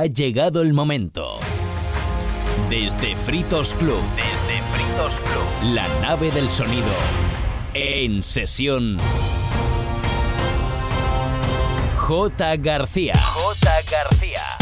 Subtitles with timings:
[0.00, 1.38] ha llegado el momento.
[2.70, 6.88] Desde Fritos Club, desde Fritos Club, la nave del sonido,
[7.74, 8.96] en sesión.
[11.98, 12.56] J.
[12.56, 13.12] García.
[13.14, 13.70] J.
[13.90, 14.59] García.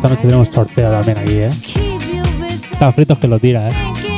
[0.00, 1.50] esta noche tenemos sorteo también aquí, ¿eh?
[2.72, 4.09] Están fritos que lo tira, ¿eh?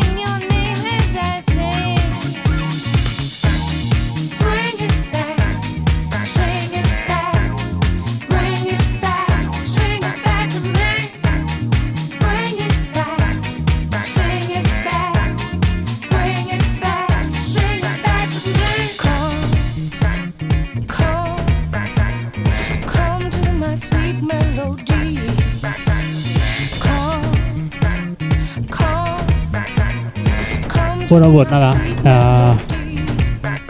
[31.31, 31.75] bueno, pues nada.
[32.05, 32.73] Eh,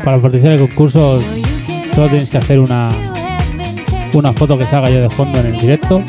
[0.05, 1.21] para participar del concurso
[1.95, 2.91] solo tienes que hacer una,
[4.15, 6.03] una foto que se haga yo de fondo en el directo.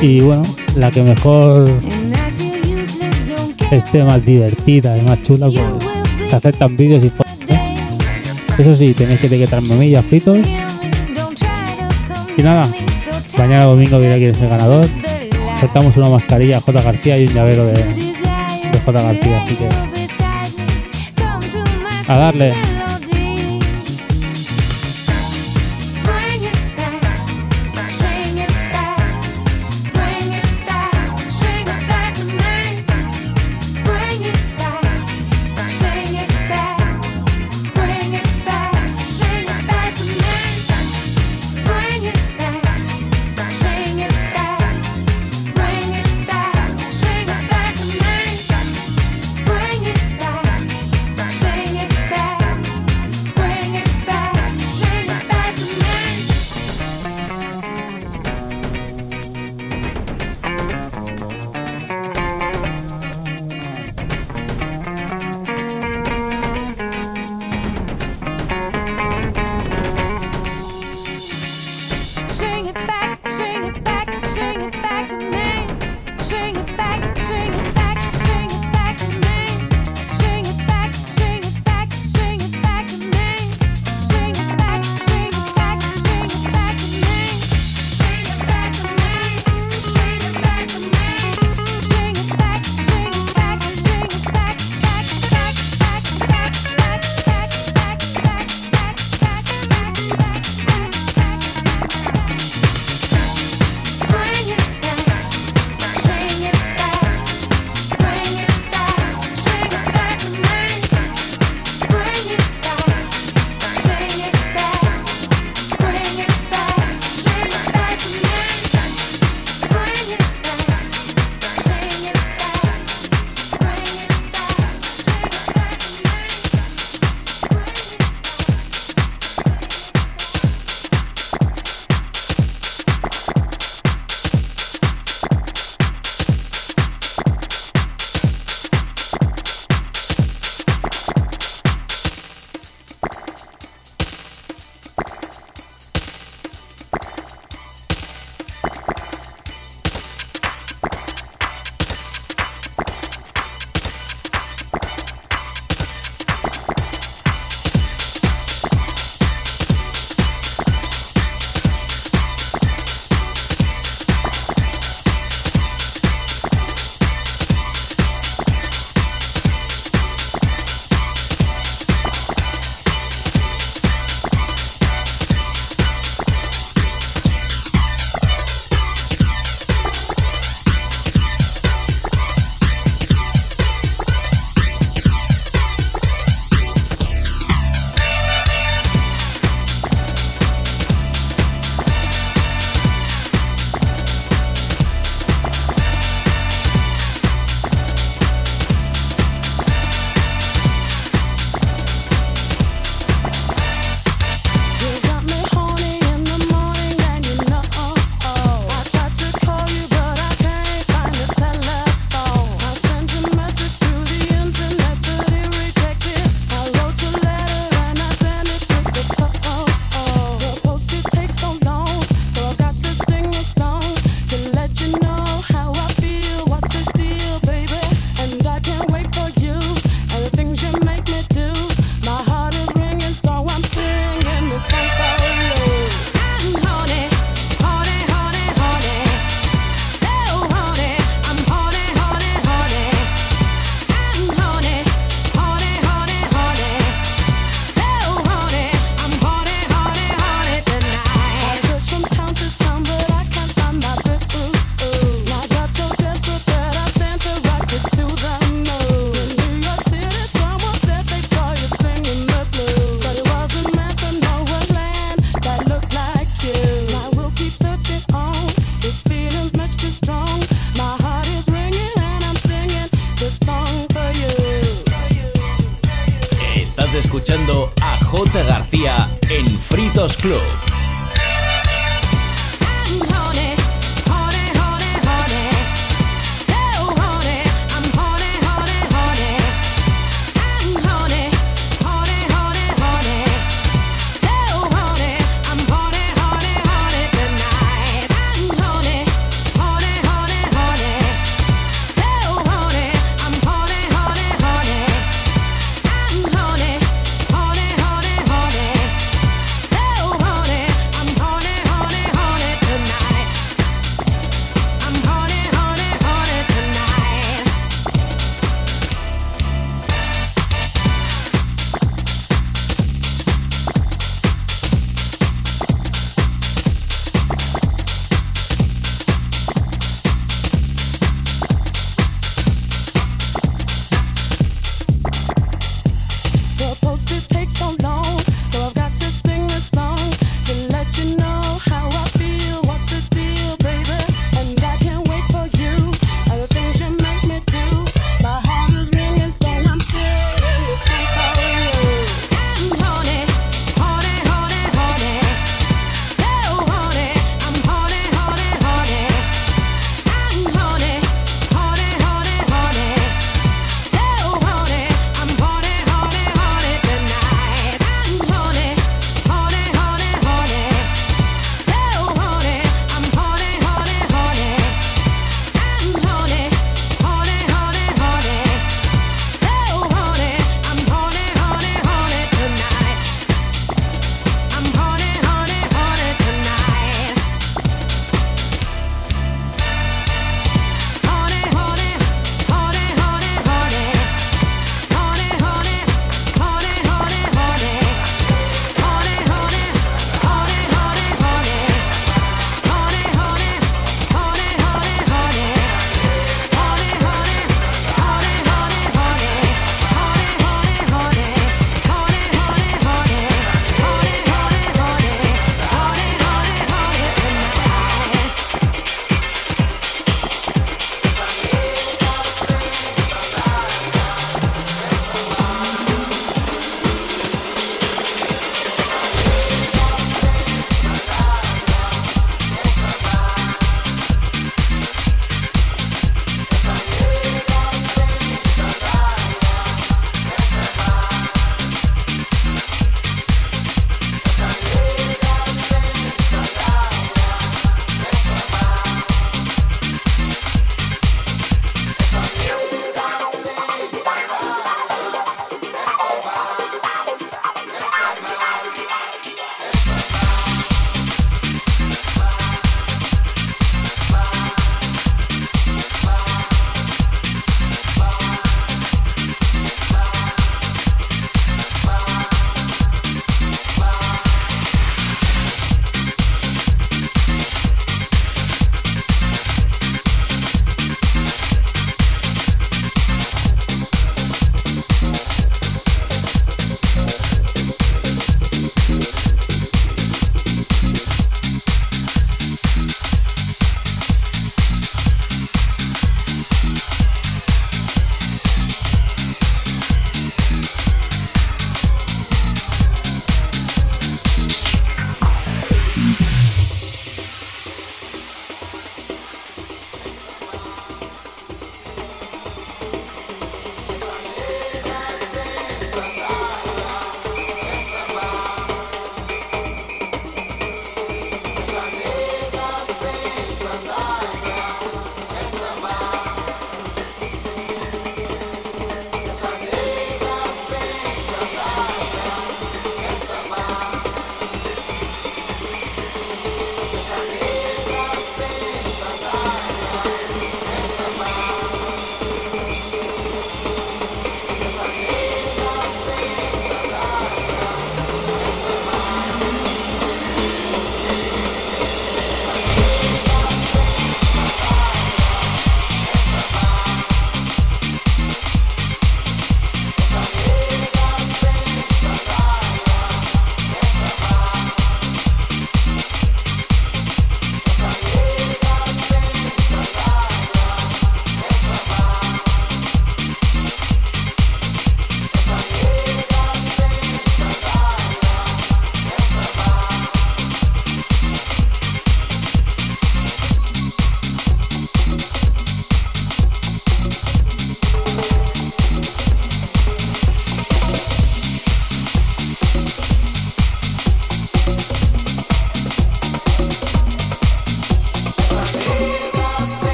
[0.00, 0.42] Y bueno,
[0.76, 1.70] la que mejor
[3.70, 7.32] esté más divertida y más chula, pues se aceptan vídeos y fotos.
[7.48, 7.74] ¿eh?
[8.58, 10.38] Eso sí, tenéis que etiquetarme millas fritos.
[12.36, 12.68] Y nada,
[13.38, 14.86] mañana domingo diré quién es el ganador.
[15.54, 16.82] Aceptamos una mascarilla J.
[16.82, 19.02] García y un llavero de, de J.
[19.02, 19.91] García, así que.
[22.12, 22.71] A darle.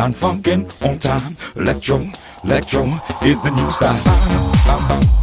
[0.00, 1.36] sound funkin' on time.
[1.56, 1.98] Electro,
[2.42, 2.84] electro
[3.22, 4.02] is the new style.
[4.04, 5.19] Bam, bam, bam.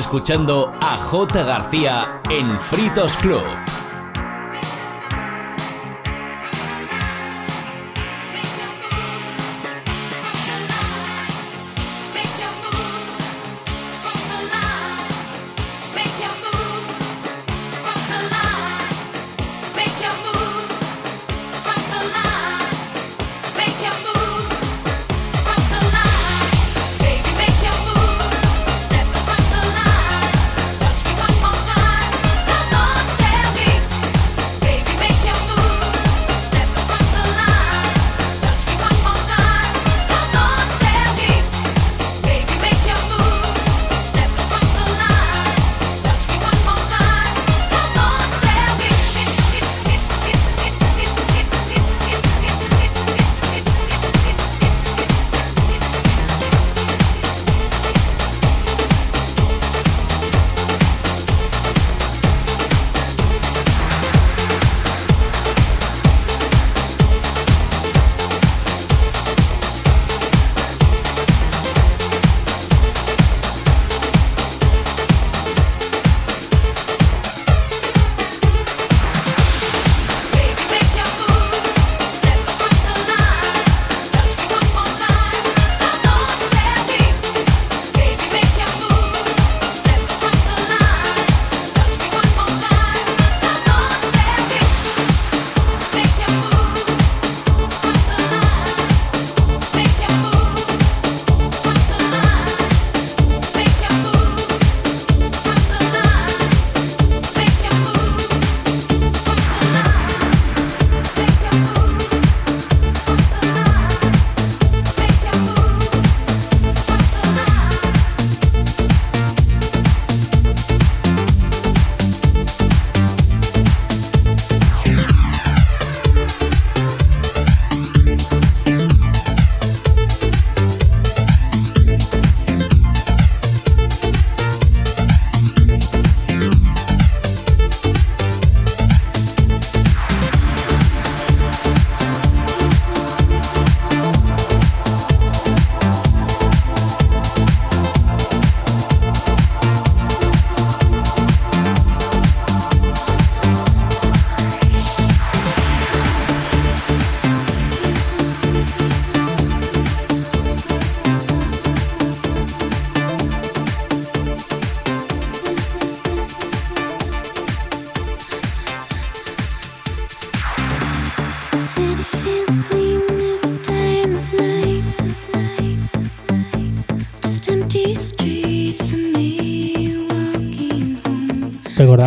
[0.00, 1.44] Escuchando a J.
[1.44, 3.69] García en Fritos Club.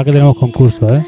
[0.03, 1.05] Que tenemos concurso, ¿eh?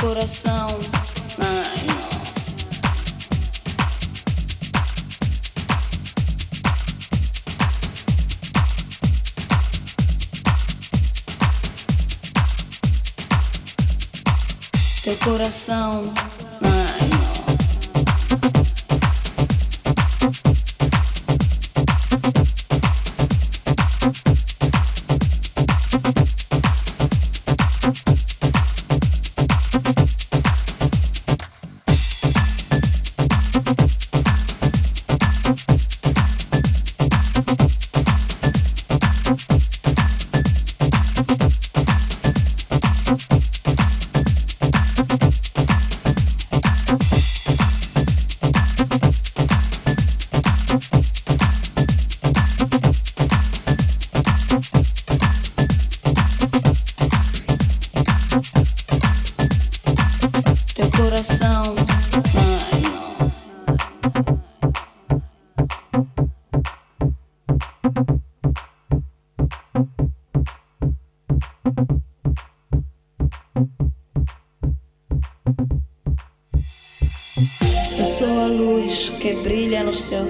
[0.00, 0.66] coração.
[1.38, 2.10] Ai, não.
[15.02, 16.29] Teu coração.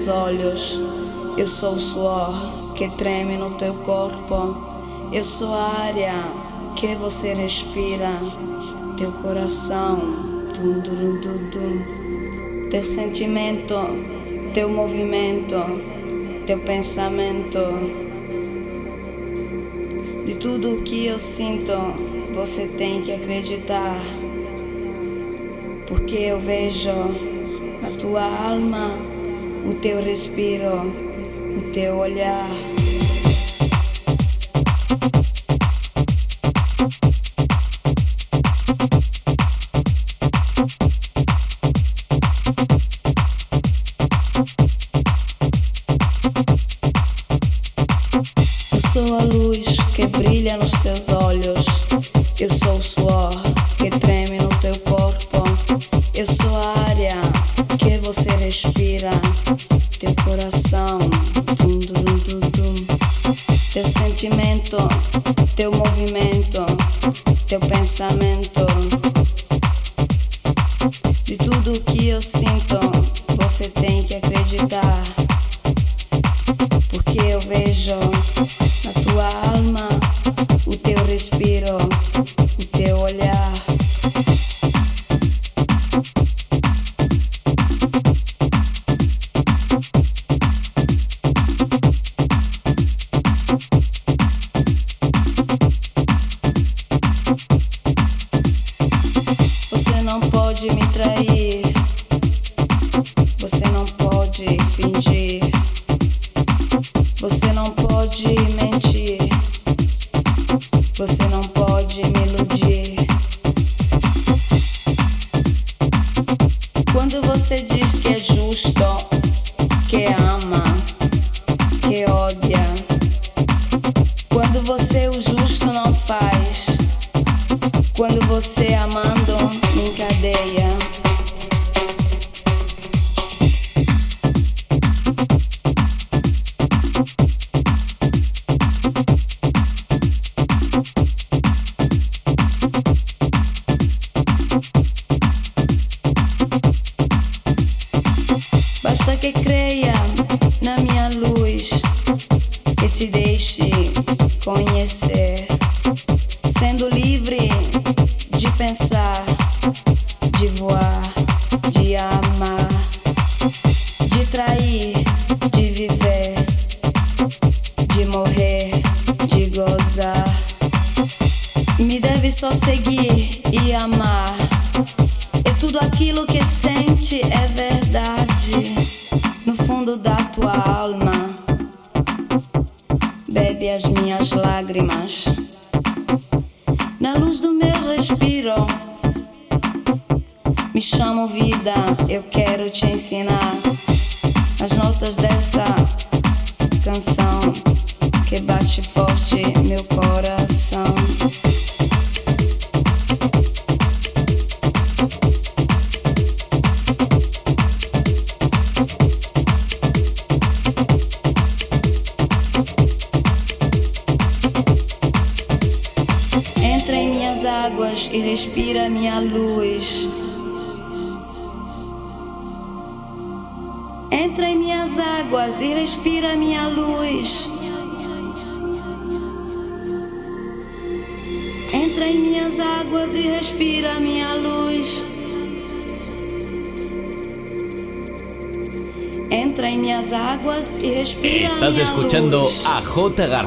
[0.01, 0.79] teus olhos.
[1.37, 4.57] Eu sou o suor que treme no teu corpo.
[5.11, 6.13] Eu sou a área
[6.75, 8.09] que você respira.
[8.97, 9.97] Teu coração,
[10.55, 12.69] dum, dum, dum, dum.
[12.69, 13.75] teu sentimento,
[14.53, 15.57] teu movimento,
[16.45, 17.59] teu pensamento.
[20.25, 21.73] De tudo o que eu sinto,
[22.33, 23.99] você tem que acreditar.
[25.87, 26.91] Porque eu vejo
[27.83, 29.00] a tua alma
[29.65, 30.91] o teu respiro,
[31.57, 32.47] o teu olhar.
[67.51, 68.80] yo pensamiento.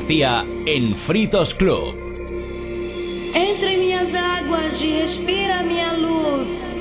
[0.04, 1.96] García en Fritos Club.
[3.34, 6.76] Entre minhas águas e respira minha luz.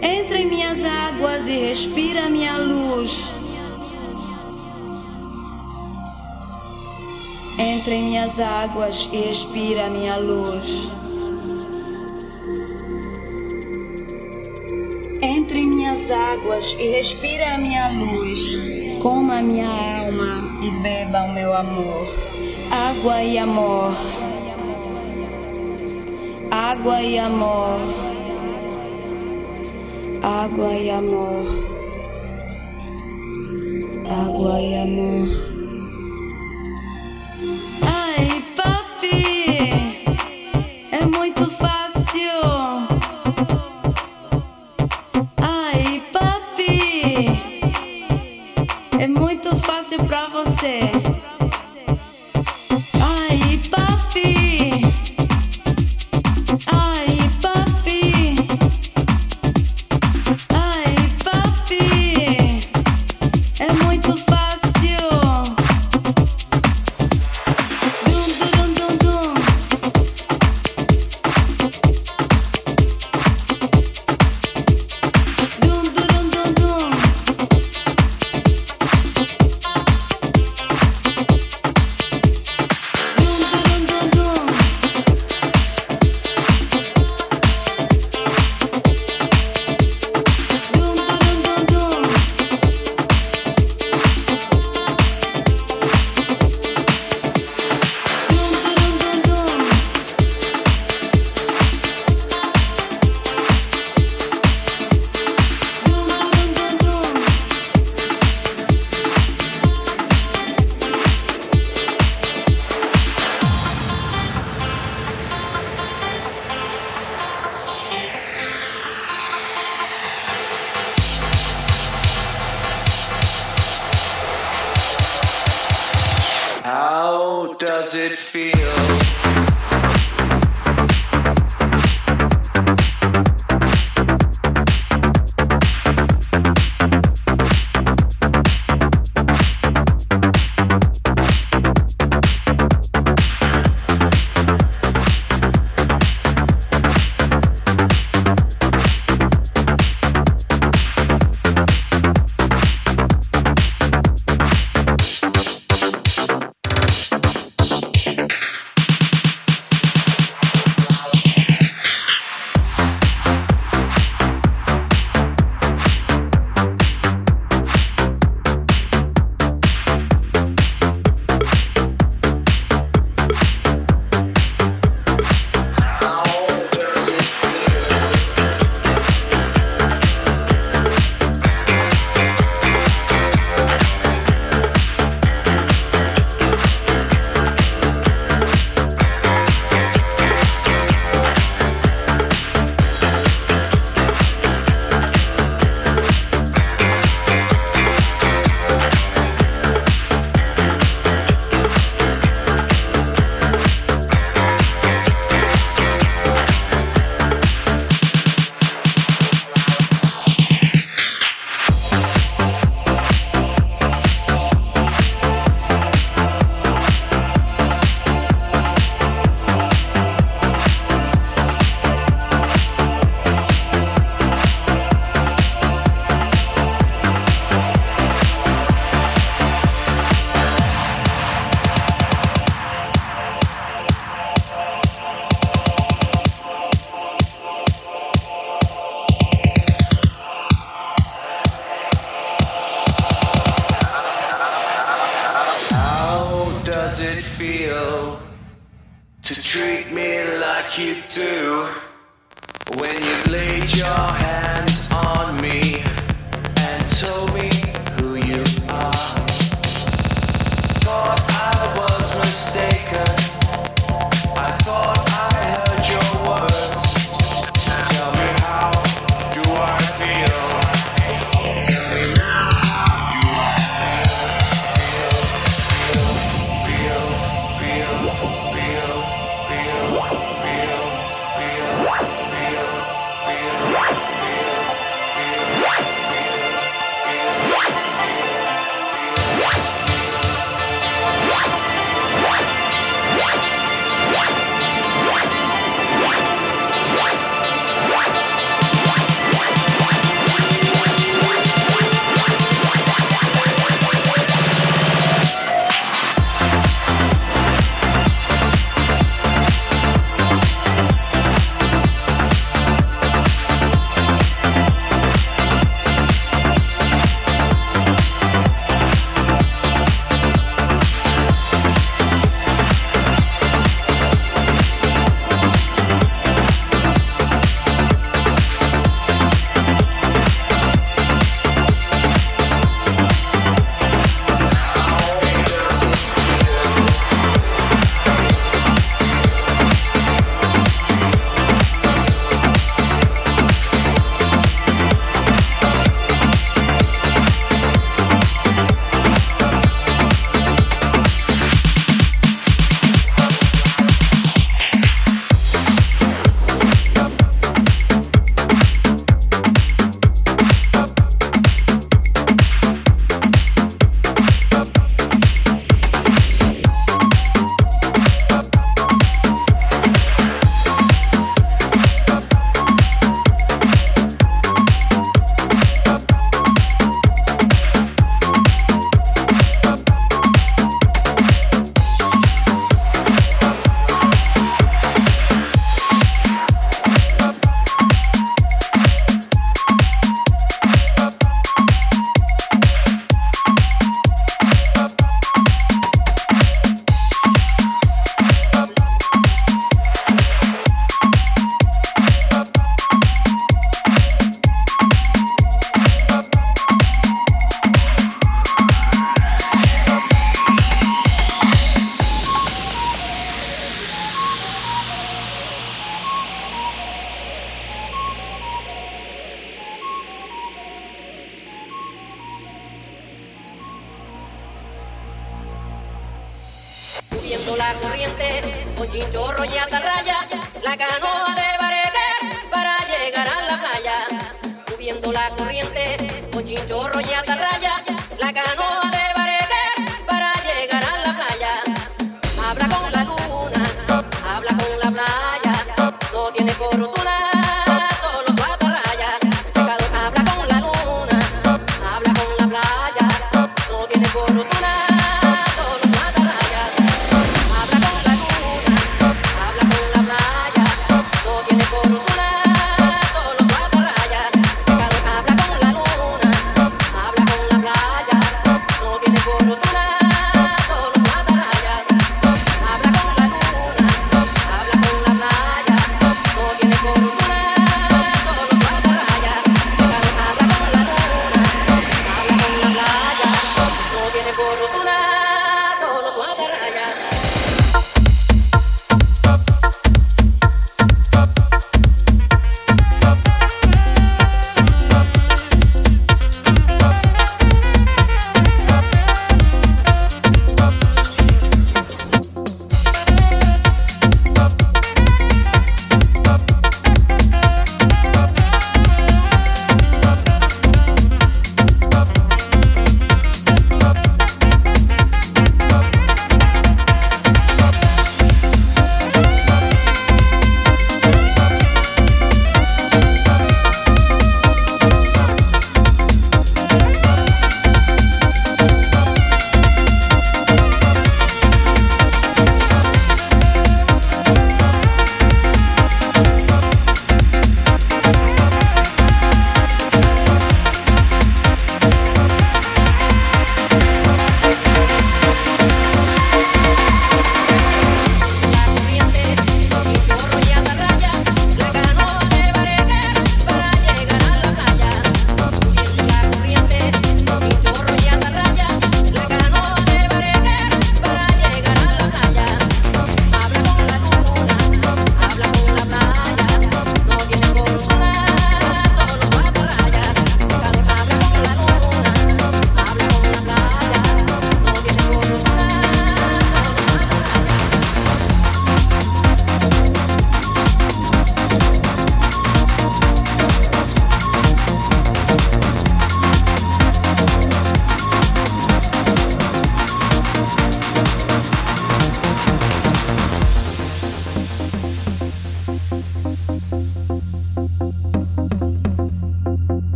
[0.00, 3.32] Entre minhas águas e respira minha luz.
[7.58, 10.90] Entre minhas águas e respira minha luz.
[15.20, 17.67] Entre minhas águas e respira minha
[19.38, 22.06] a minha alma e beba o meu amor.
[22.72, 23.92] Água e amor.
[26.50, 27.78] Água e amor.
[30.22, 31.44] Água e amor.
[34.10, 35.27] Água e amor.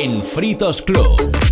[0.00, 1.47] En Fritos Club.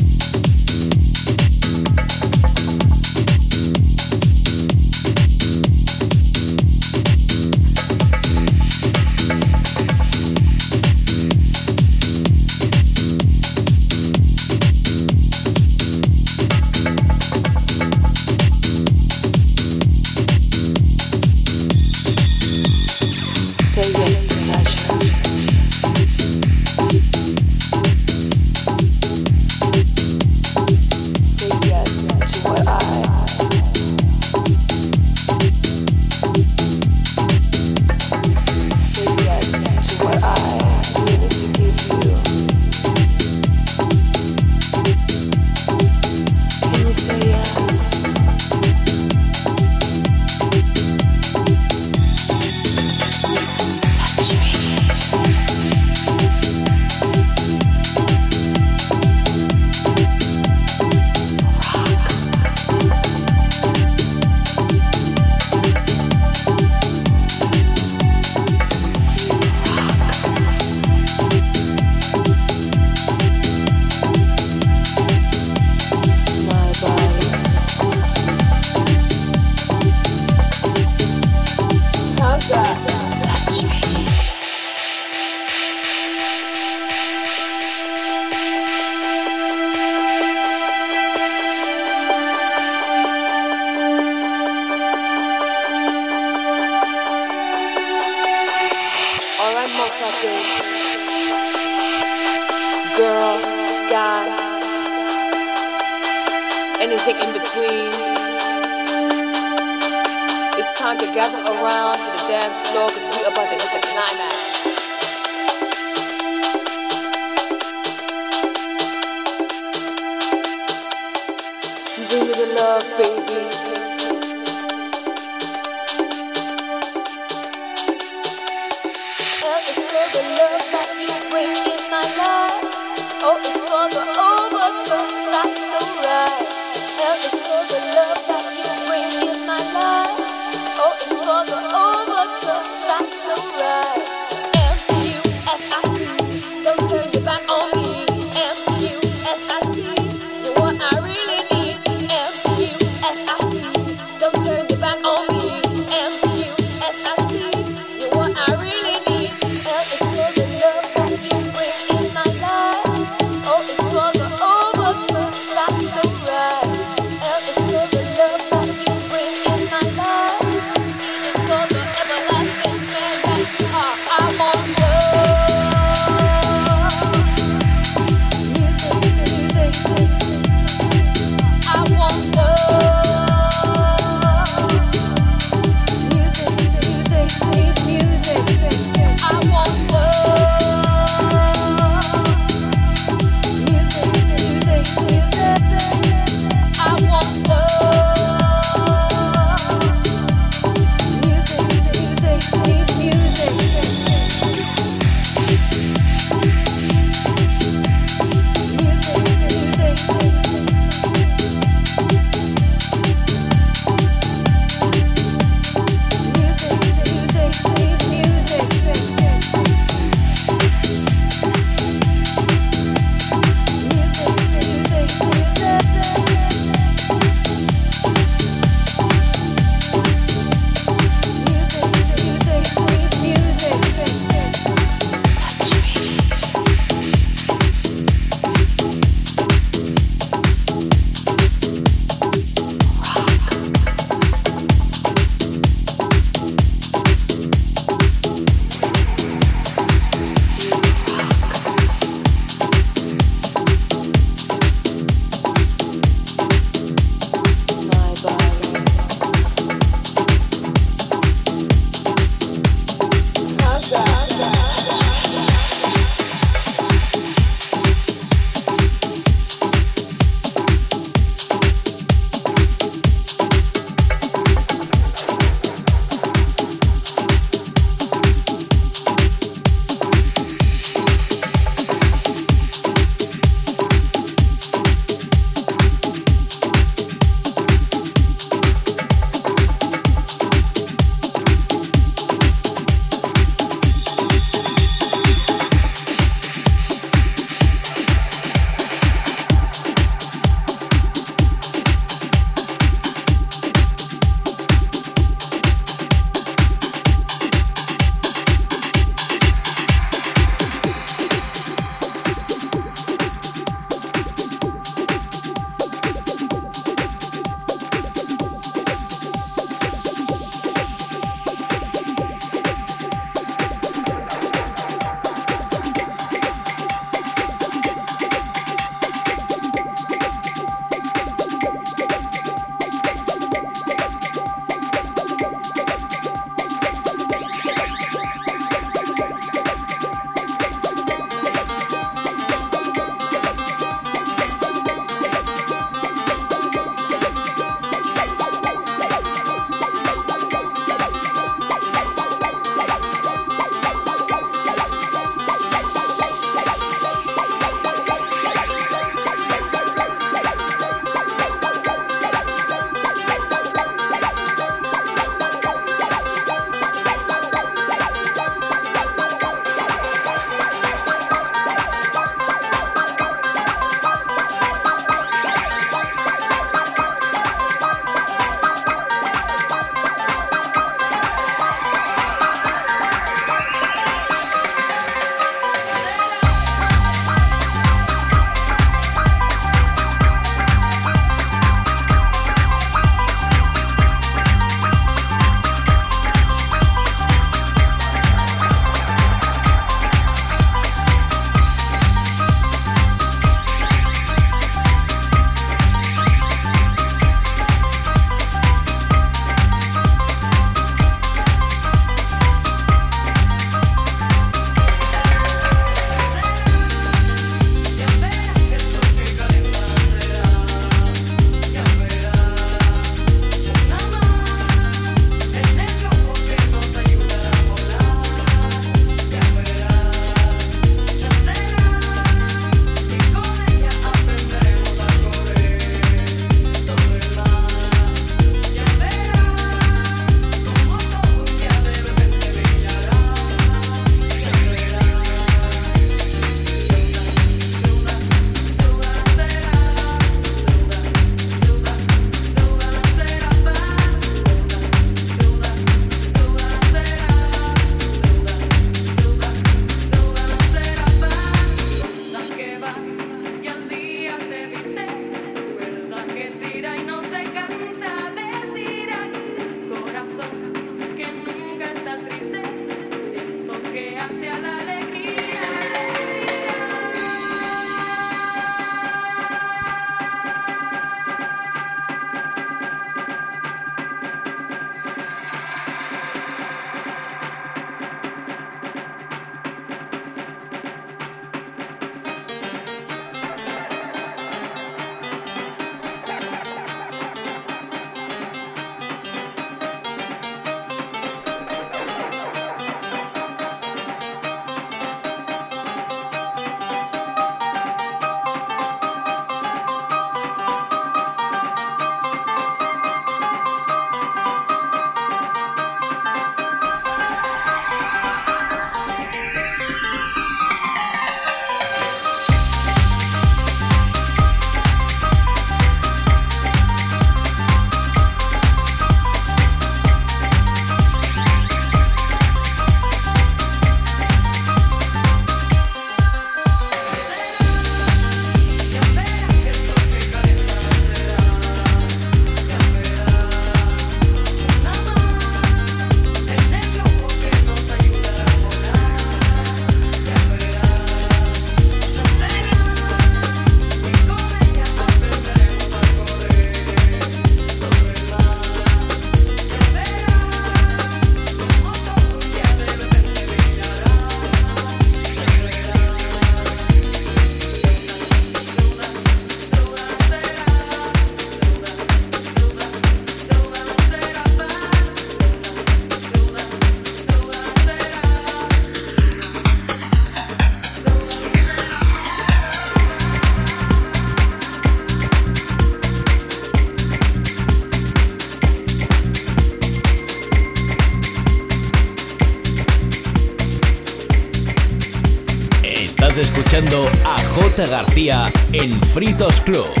[598.73, 600.00] En Fritos Club.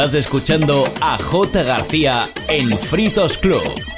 [0.00, 1.62] Estás escuchando a J.
[1.62, 3.89] García en Fritos Club.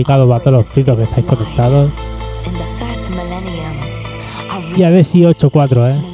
[0.00, 1.90] dedicado a todos los fritos que estáis conectados.
[4.76, 6.09] Y a ver si 8-4, ¿eh?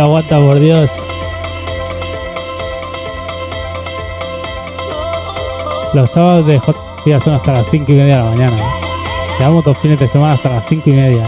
[0.00, 0.90] aguanta, por Dios.
[5.94, 6.76] Los sábados de Hot
[7.22, 8.56] son hasta las 5 y media de la mañana.
[9.38, 11.22] Llevamos dos fines de semana hasta las 5 y media.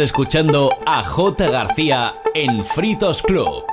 [0.00, 1.50] Escuchando a J.
[1.50, 3.69] García en Fritos Club.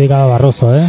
[0.00, 0.88] Dedicado a Barroso, ¿eh?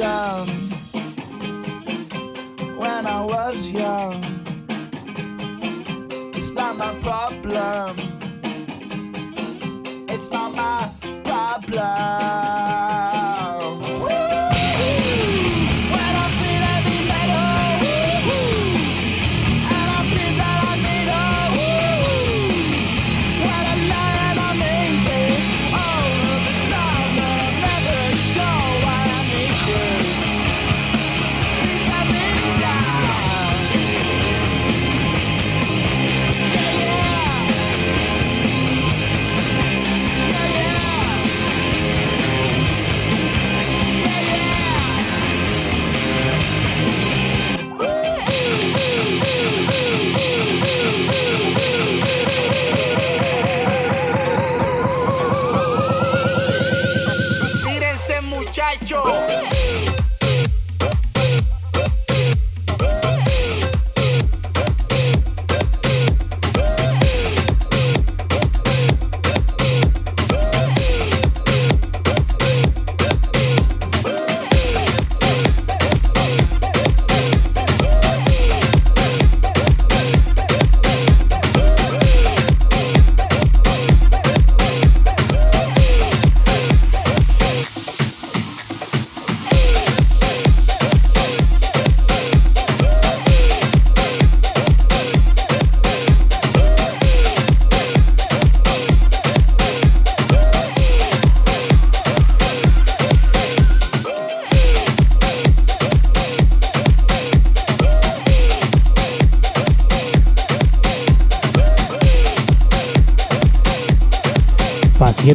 [0.00, 0.59] down.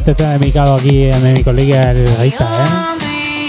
[0.06, 3.40] te trae mi cabo aquí de mi colega el guitarra, ¿eh?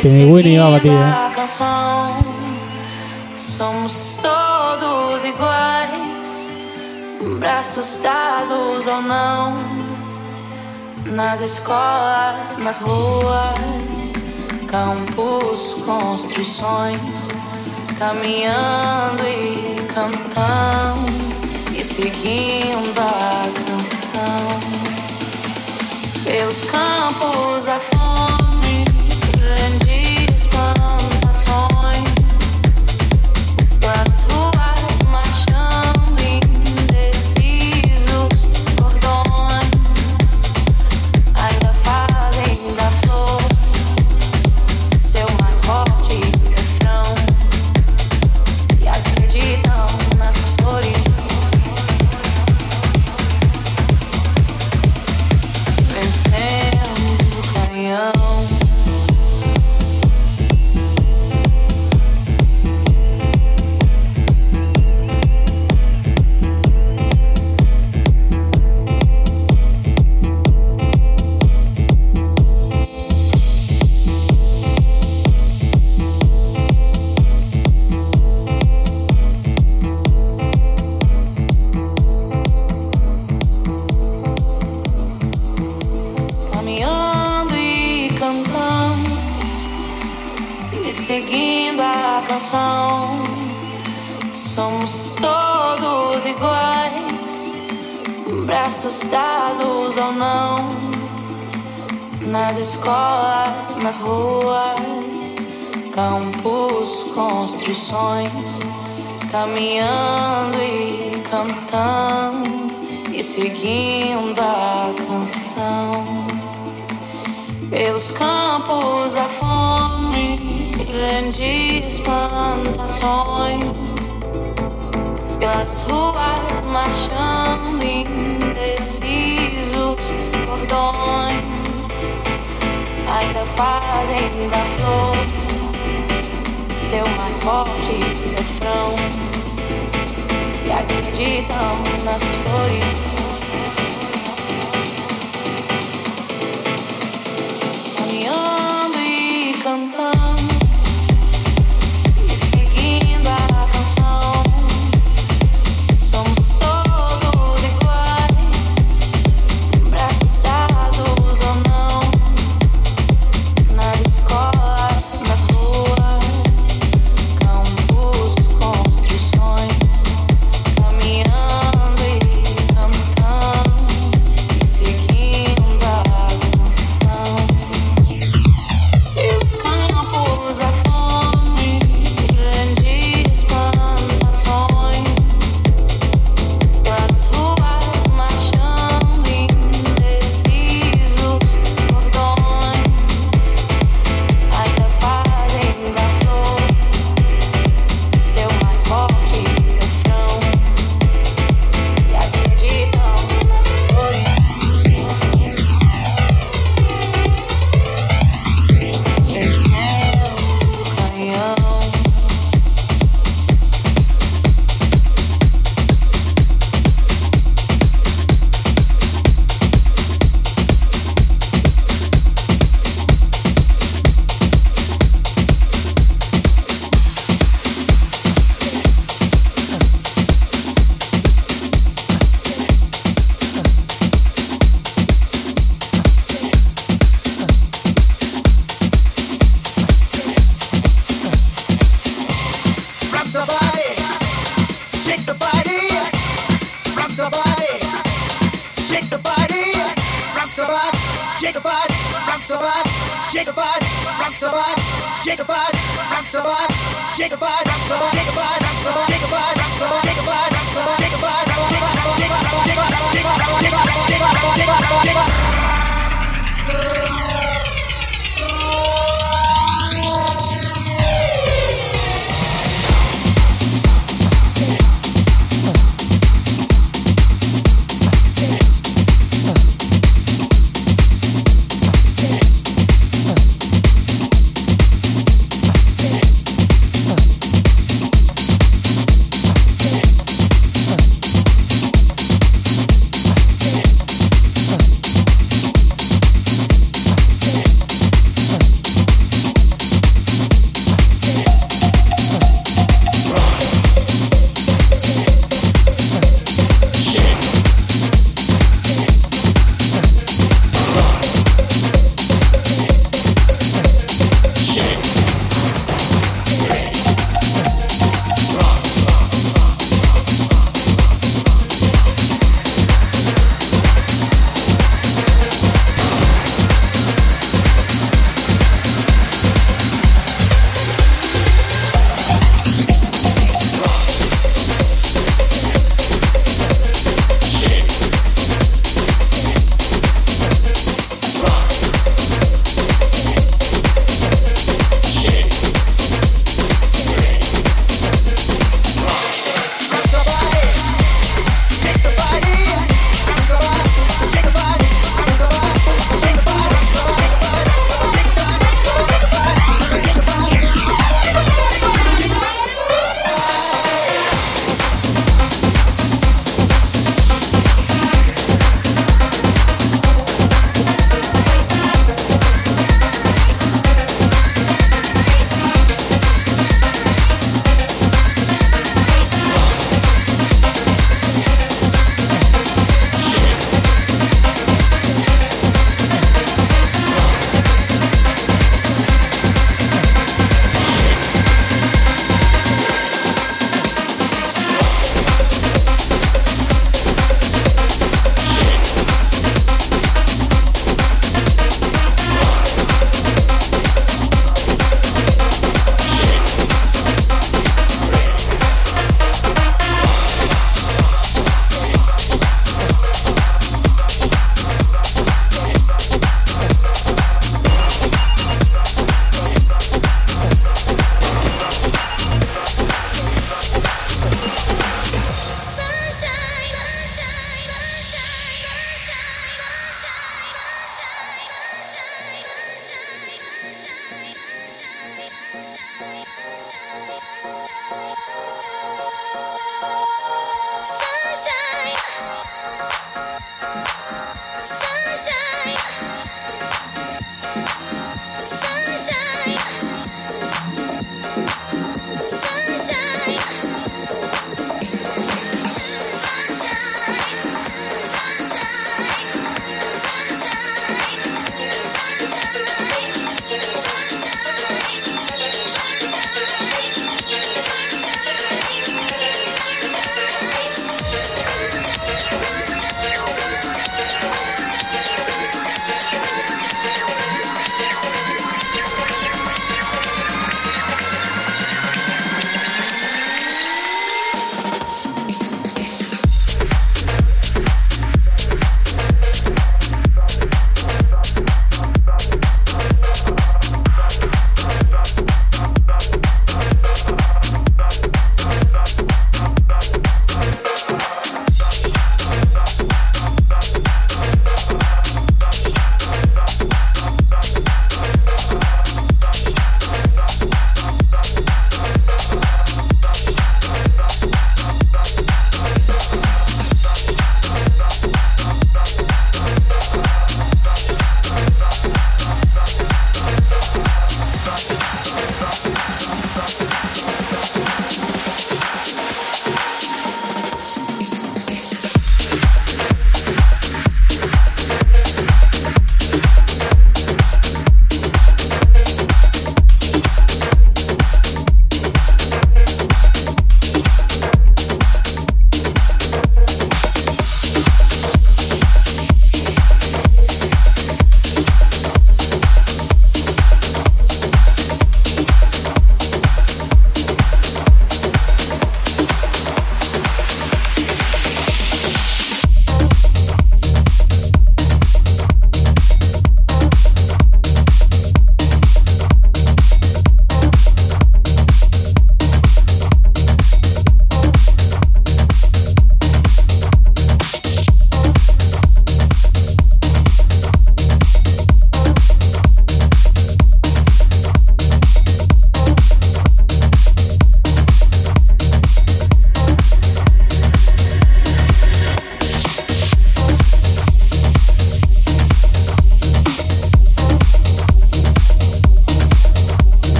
[0.00, 1.14] Tiene Winnie va a batir, ¿eh?
[3.36, 6.56] Somos todos iguais,
[7.40, 9.56] braços dados ou não,
[11.10, 14.12] nas escolas, nas ruas,
[14.68, 17.30] campos, construções,
[17.98, 21.24] caminhando e cantando
[21.76, 23.63] e seguindo a
[26.24, 27.78] meus campos a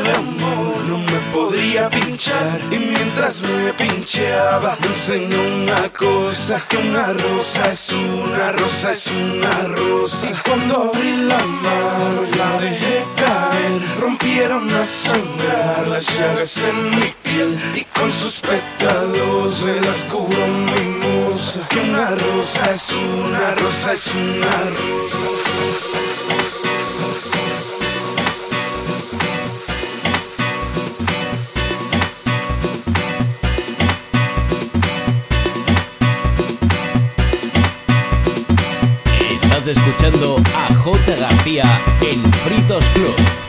[0.00, 2.60] de amor no me podría pinchar.
[2.70, 9.08] Y mientras me pincheaba me enseñó una cosa que una rosa es una rosa es
[9.08, 10.42] una rosa.
[10.46, 13.82] Cuando abrí la mano la dejé caer.
[14.00, 17.58] Rompieron a sangrar las llagas en mi piel.
[17.74, 23.92] Y con sus pétalos se las cubrió mi moza que una rosa es una rosa
[23.92, 26.75] es una rosa.
[39.68, 41.16] escuchando a J.
[41.16, 41.64] García
[42.02, 43.45] en Fritos Club.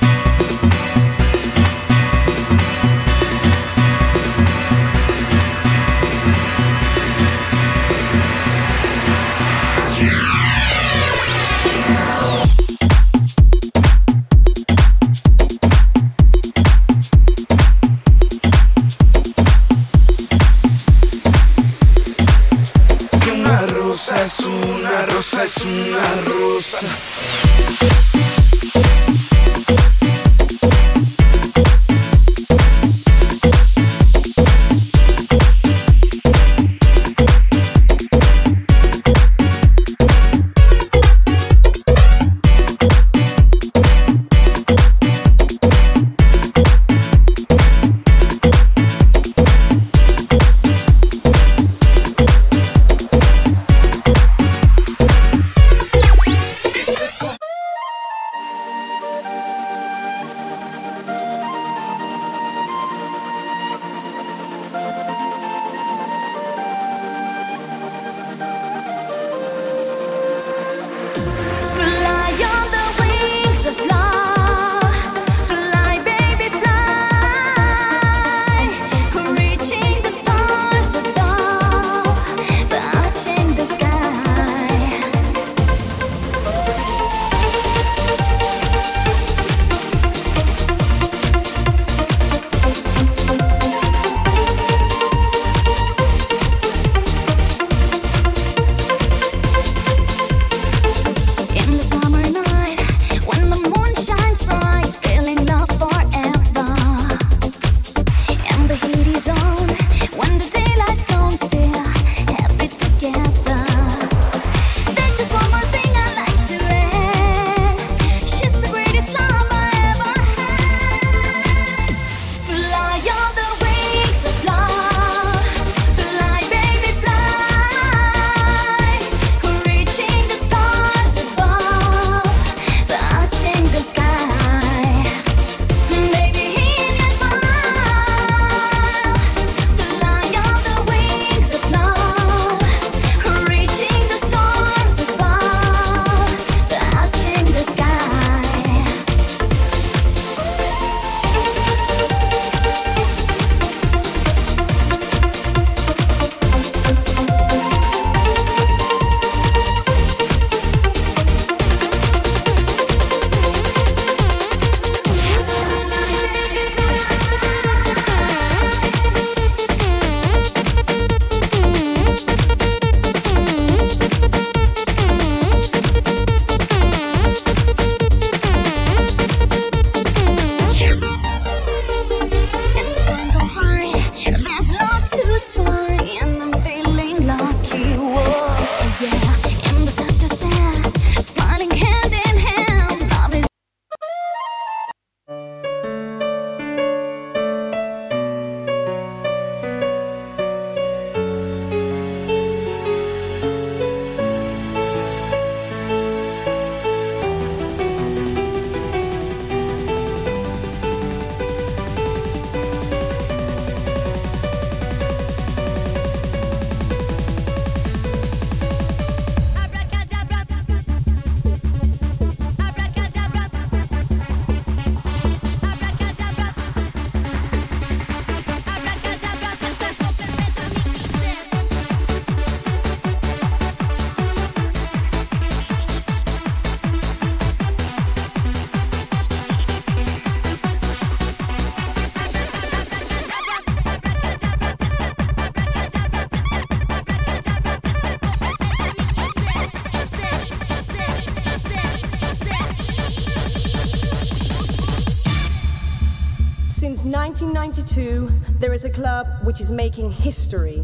[258.98, 260.84] club which is making history.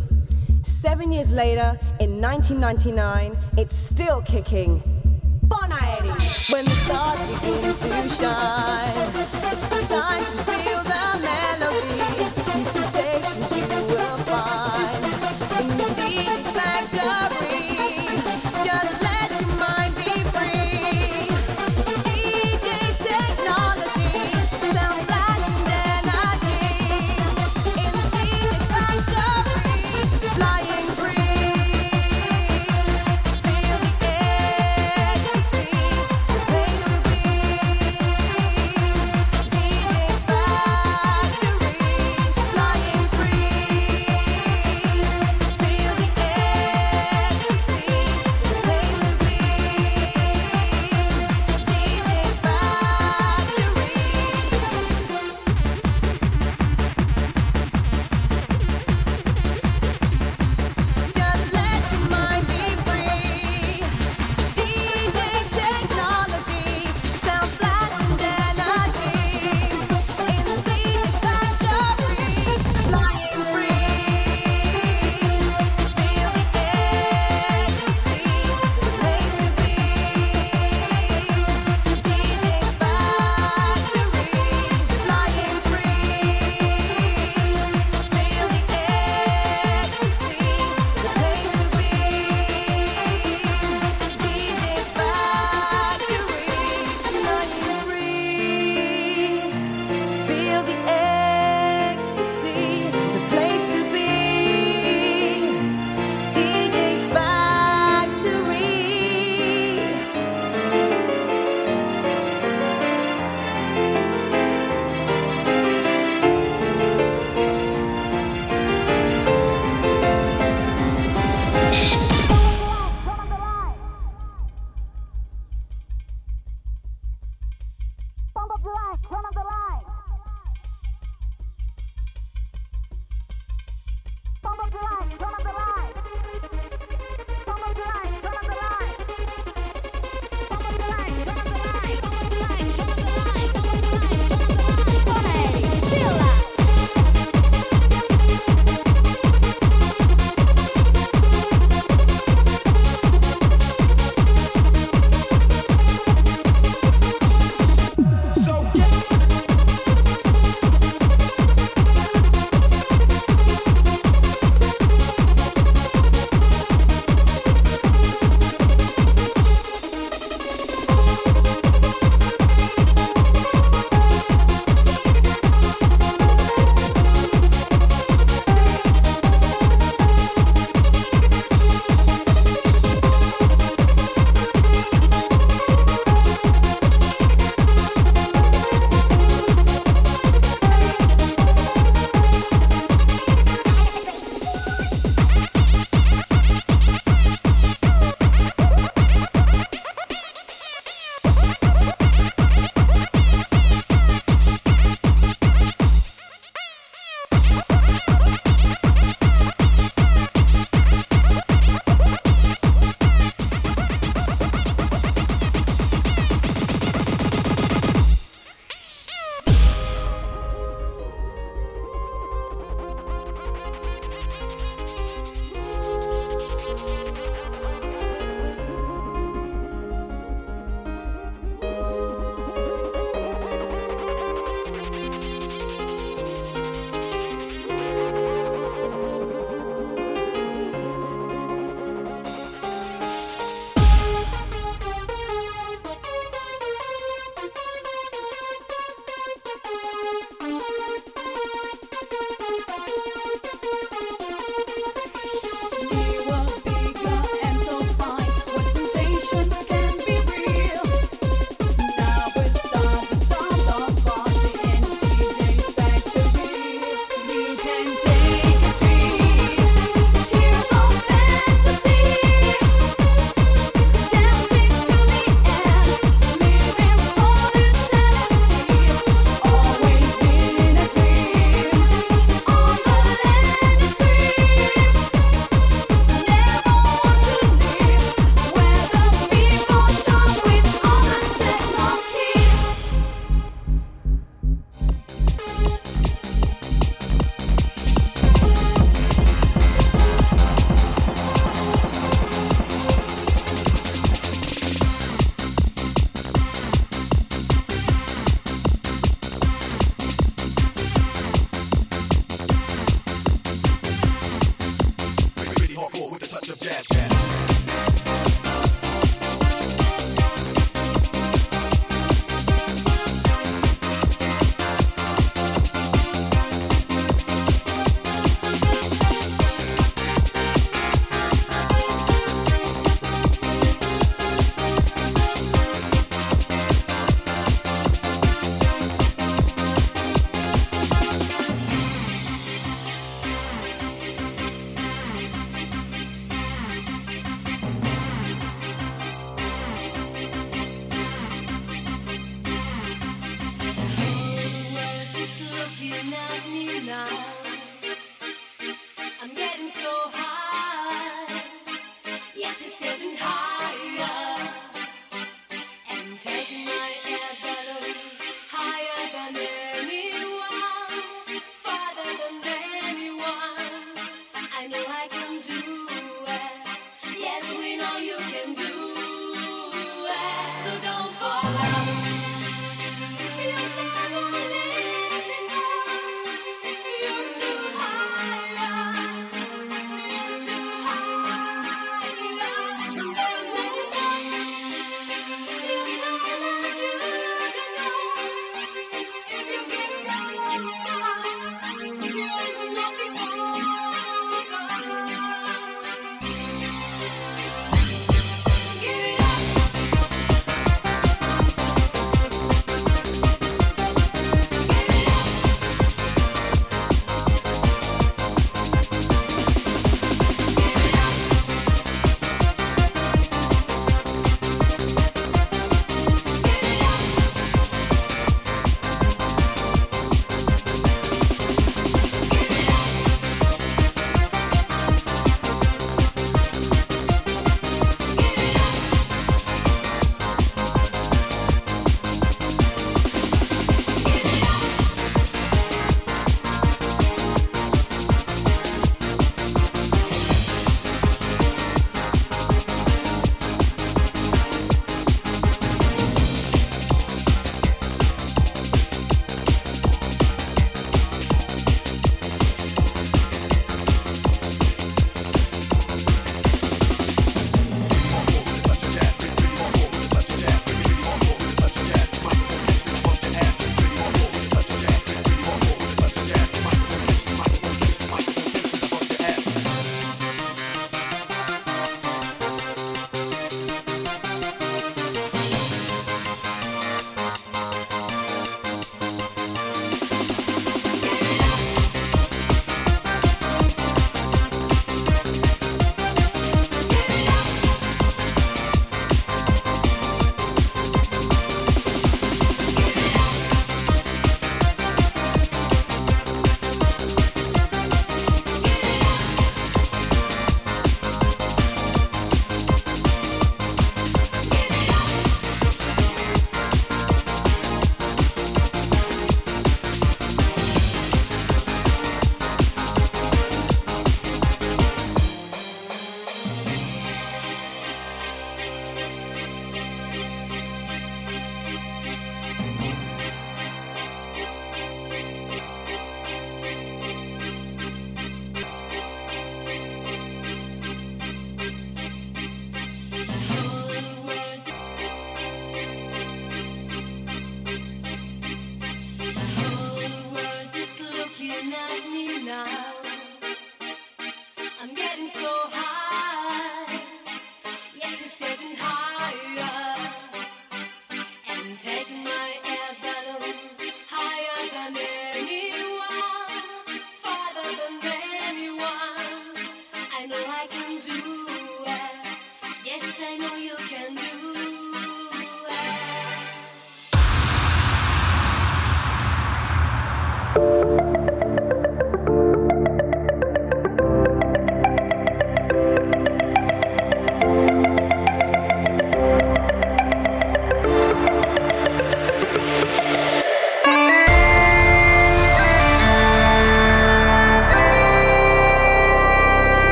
[0.62, 4.84] Seven years later, in 1999, it's still kicking.
[5.44, 6.10] Bon Aeri!
[6.54, 9.10] When the stars begin to shine,
[9.52, 10.53] it's the time to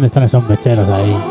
[0.00, 1.29] ¿Dónde están esos mecheros ahí?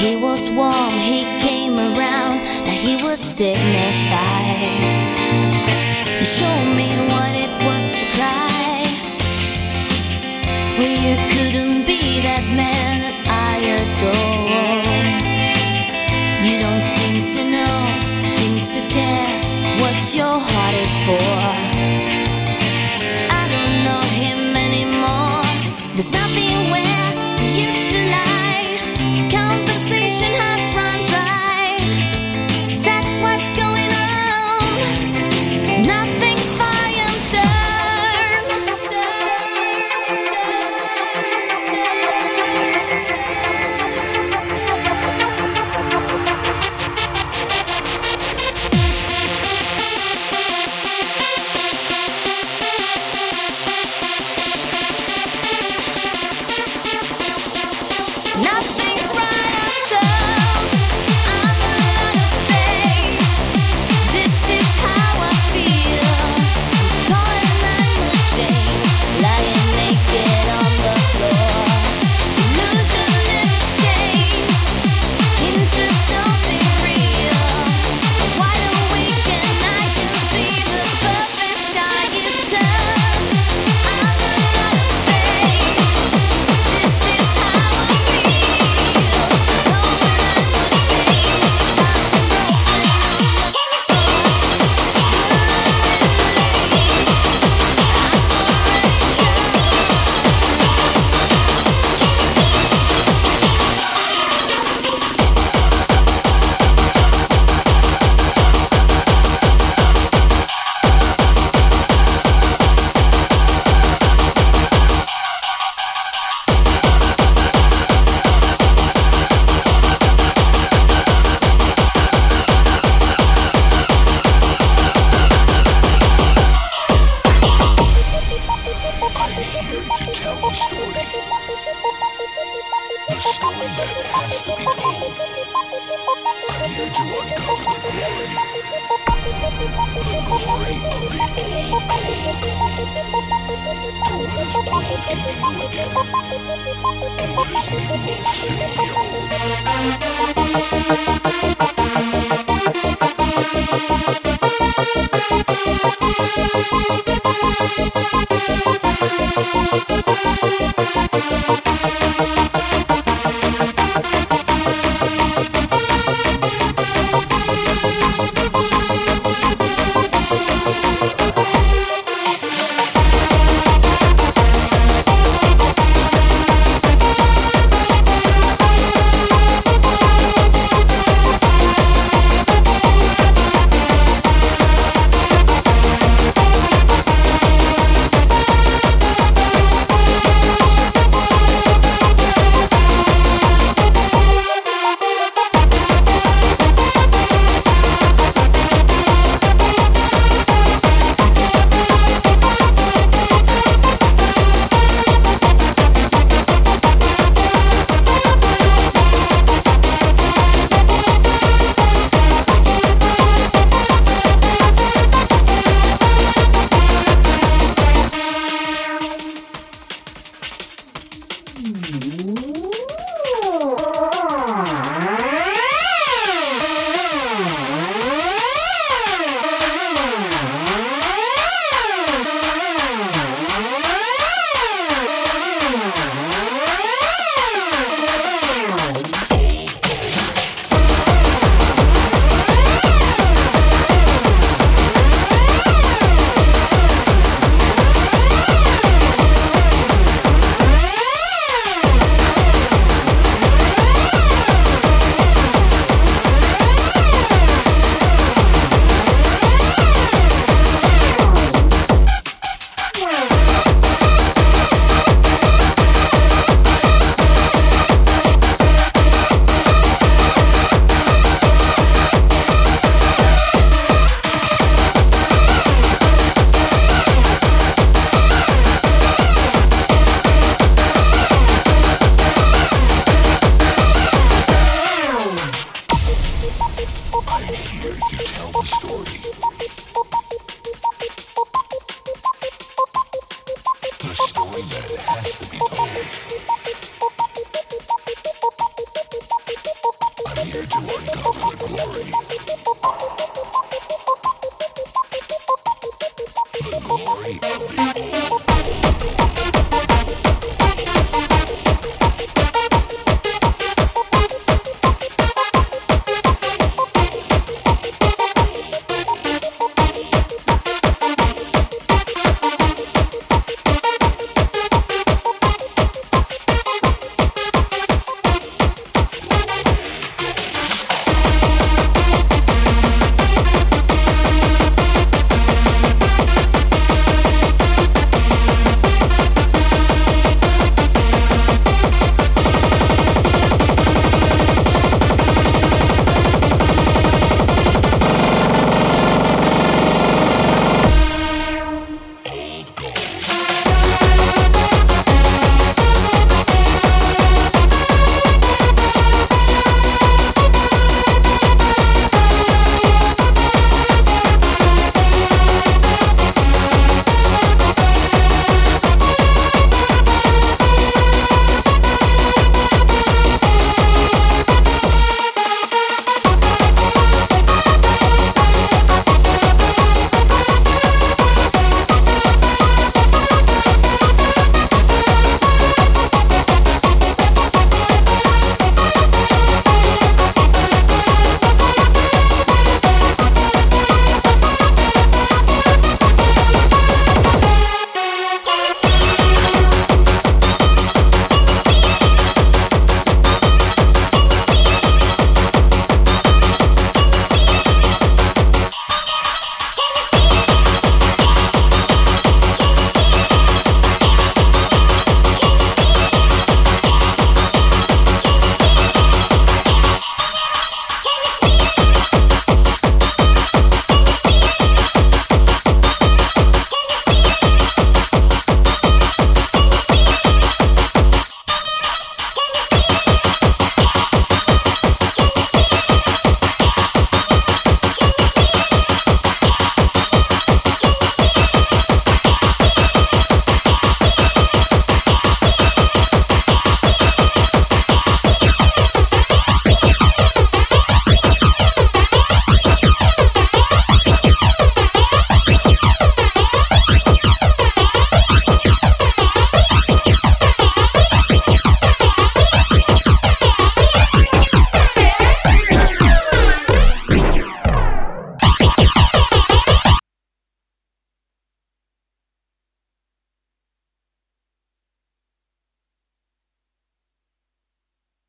[0.00, 4.56] He was warm, he came around like he was dignified.
[6.18, 8.80] He showed me what it was to cry.
[10.78, 14.80] Well, you couldn't be that man that I adore.
[16.48, 17.76] You don't seem to know,
[18.24, 19.28] seem to care
[19.82, 21.39] what your heart is for.